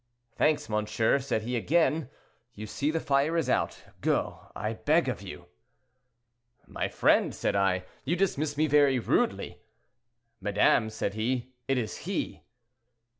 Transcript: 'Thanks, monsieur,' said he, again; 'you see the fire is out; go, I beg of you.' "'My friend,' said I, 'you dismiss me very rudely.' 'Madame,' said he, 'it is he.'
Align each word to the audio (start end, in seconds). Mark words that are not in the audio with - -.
'Thanks, 0.35 0.67
monsieur,' 0.67 1.19
said 1.19 1.43
he, 1.43 1.55
again; 1.55 2.09
'you 2.55 2.65
see 2.65 2.89
the 2.89 2.99
fire 2.99 3.37
is 3.37 3.47
out; 3.47 3.83
go, 4.01 4.49
I 4.55 4.73
beg 4.73 5.07
of 5.07 5.21
you.' 5.21 5.45
"'My 6.65 6.87
friend,' 6.87 7.35
said 7.35 7.55
I, 7.55 7.83
'you 8.03 8.15
dismiss 8.15 8.57
me 8.57 8.65
very 8.65 8.97
rudely.' 8.97 9.61
'Madame,' 10.39 10.89
said 10.89 11.13
he, 11.13 11.51
'it 11.67 11.77
is 11.77 11.97
he.' 11.97 12.41